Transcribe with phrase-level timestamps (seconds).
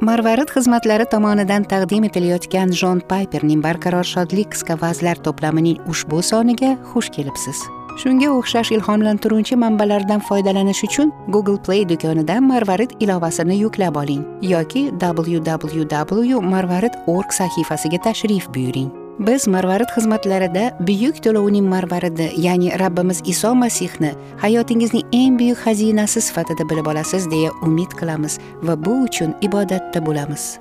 [0.00, 7.10] marvarid xizmatlari tomonidan taqdim etilayotgan jon payperning barqaror shodlik qisqa vazlar to'plamining ushbu soniga xush
[7.16, 7.64] kelibsiz.
[7.98, 14.22] Shunga o'xshash ilhomlantiruvchi manbalardan foydalanish uchun google play do'konidan marvarid ilovasini yuklab oling
[14.52, 18.90] yoki www marvarid org sahifasiga tashrif buyuring.
[19.18, 26.68] Biz marvarid xizmatlarida buyuk to'lovning marvaridi ya'ni rabbimiz iso masihni hayotingizning eng buyuk xazinasi sifatida
[26.70, 30.58] bilib olasiz deya umid qilamiz va bu uchun ibodatda bo'lamiz.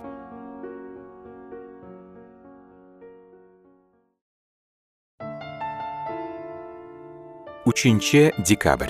[7.65, 8.89] Uchinchi dekabr.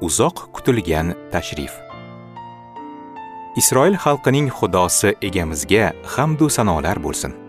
[0.00, 1.74] Uzoq kutilgan tashrif.
[3.56, 7.45] Isroil xalqining xudosi egamizga hamdu sanolar bo'lsin.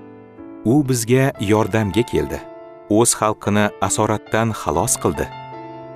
[0.68, 2.40] U bizga yordamga keldi.
[2.98, 5.26] O'z xalqini asoratdan xalos qildi.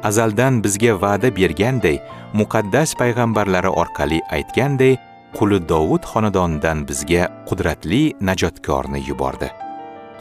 [0.10, 1.98] Azaldan bizga va'da berganday
[2.40, 4.94] muqaddas payg'ambarlari orqali aytganday
[5.38, 9.50] quli dovud xonadonidan bizga qudratli najotkorni yubordi.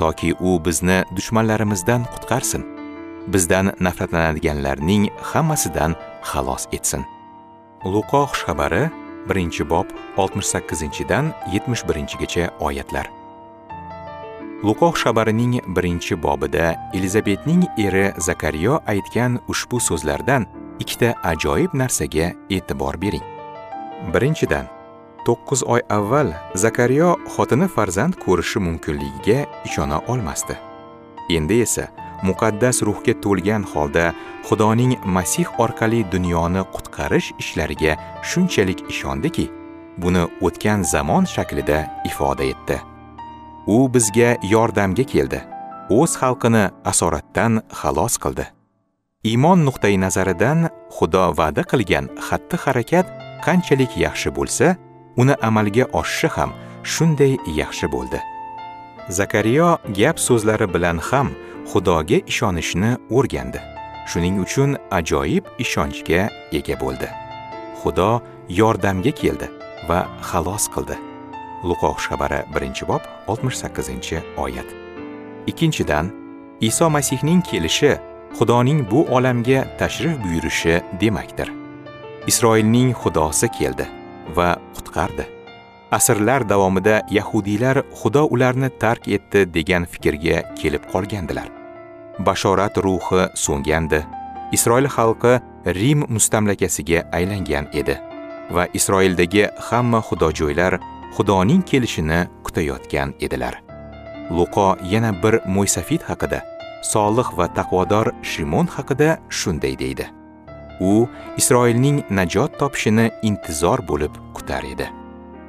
[0.00, 2.62] Toki u bizni dushmanlarimizdan qutqarsin.
[3.32, 5.94] Bizdan nafratlanadiganlarning hammasidan
[6.30, 7.06] xalos etsin.
[7.92, 8.84] Luqo xushxabari
[9.28, 13.19] 1 bob 68 dan 71 gacha oyatlar.
[14.64, 20.44] Luqo xushxabarining birinchi bobida elizabetning eri zakariyo aytgan ushbu so'zlardan
[20.82, 23.24] ikkita ajoyib narsaga e'tibor bering.
[24.12, 24.66] Birinchidan
[25.26, 30.58] to'qqiz oy avval zakariyo xotini farzand ko'rishi mumkinligiga ishona olmasdi.
[31.36, 31.88] Endi esa
[32.28, 34.04] muqaddas ruhga to'lgan holda
[34.48, 37.96] xudoning masih orqali dunyoni qutqarish ishlariga
[38.30, 39.48] shunchalik ishondiki
[40.02, 41.78] buni o'tgan zamon shaklida
[42.12, 42.89] ifoda etdi.
[43.70, 45.40] U bizga yordamga keldi.
[45.98, 48.46] O'z xalqini asoratdan xalos qildi.
[49.30, 50.60] Iymon nuqtai nazaridan
[50.96, 53.06] xudo va'da qilgan xatti harakat
[53.46, 54.66] qanchalik yaxshi bo'lsa
[55.20, 56.50] uni amalga oshishi ham
[56.92, 58.18] shunday yaxshi bo'ldi.
[59.18, 61.28] Zakariyo gap so'zlari bilan ham
[61.70, 63.60] xudoga ishonishni o'rgandi.
[64.10, 66.22] Shuning uchun ajoyib ishonchga
[66.58, 67.08] ega bo'ldi.
[67.80, 68.10] Xudo
[68.60, 69.46] yordamga keldi
[69.88, 71.09] va xalos qildi.
[71.64, 74.68] Luqo xushxabari birinchi bob 68 oyat.
[75.46, 76.10] Ikkinchidan
[76.60, 77.92] iso masihning kelishi
[78.38, 81.48] xudoning bu olamga tashrif buyurishi demakdir.
[82.26, 83.86] Isroilning xudosi keldi
[84.36, 85.24] va qutqardi.
[85.90, 91.48] Asrlar davomida yahudiylar xudo ularni tark etdi degan fikrga kelib qolgandilar.
[92.26, 94.00] Bashorat ruhi so'ngandi
[94.52, 95.34] isroil xalqi
[95.78, 97.96] rim mustamlakasiga aylangan edi
[98.54, 100.78] va isroildagi hamma xudojoylar
[101.16, 103.62] xudoning kelishini kutayotgan edilar.
[104.30, 106.40] Luqo yana bir mo'ysafid haqida
[106.82, 110.06] solih va taqvodor shimon haqida shunday deydi.
[110.80, 114.86] U isroilning najot topishini intizor bo'lib kutar edi.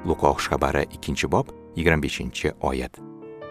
[0.08, 2.94] Luqo xabari 2 bob 25 oyat.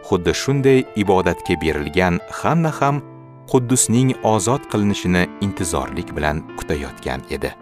[0.08, 3.02] Xuddi shunday ibodatga berilgan hanna ham
[3.50, 7.54] quddusning ozod qilinishini intizorlik bilan kutayotgan edi.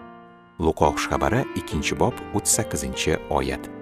[0.61, 3.78] Luqo xabari 2 bob 38 oyat.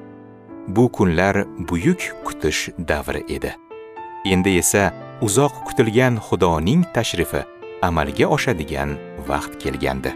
[0.69, 3.57] Bu kunlar buyuk kutish davri edi.
[4.25, 7.43] Endi esa uzoq kutilgan xudoning tashrifi
[7.83, 8.97] amalga oshadigan
[9.29, 10.13] vaqt kelgandi.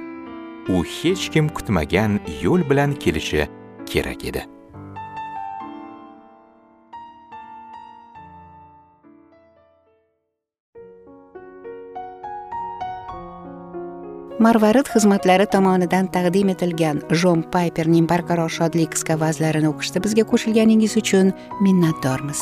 [0.68, 3.48] U hech kim kutmagan yo'l bilan kelishi
[3.86, 4.42] kerak edi.
[14.40, 21.34] Marvarid xizmatlari tomonidan taqdim etilgan jon payperning barqaror shodlik qisqa vazlarini o'qishda bizga qo'shilganingiz uchun
[21.66, 22.40] minnatdormiz.